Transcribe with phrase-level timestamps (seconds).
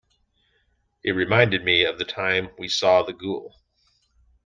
[1.03, 3.53] It reminded me of the time we saw the ghoul.